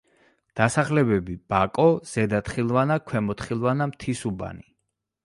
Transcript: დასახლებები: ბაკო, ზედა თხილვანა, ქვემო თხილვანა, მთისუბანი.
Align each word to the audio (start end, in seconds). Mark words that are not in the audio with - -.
დასახლებები: 0.59 1.35
ბაკო, 1.53 1.85
ზედა 2.13 2.39
თხილვანა, 2.47 2.97
ქვემო 3.11 3.37
თხილვანა, 3.43 3.89
მთისუბანი. 3.93 4.67